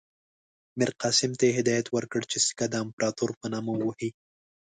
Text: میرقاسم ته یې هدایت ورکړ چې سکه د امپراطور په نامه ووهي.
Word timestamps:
میرقاسم 0.77 1.31
ته 1.37 1.43
یې 1.47 1.57
هدایت 1.59 1.87
ورکړ 1.91 2.21
چې 2.31 2.37
سکه 2.47 2.65
د 2.69 2.75
امپراطور 2.85 3.29
په 3.39 3.45
نامه 3.53 3.71
ووهي. 3.75 4.09